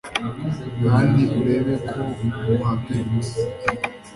[0.83, 2.01] Kandi urebe ko
[2.55, 3.37] uhagaritse